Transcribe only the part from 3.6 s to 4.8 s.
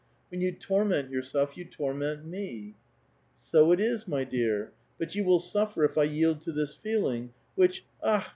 it is, my dear ;^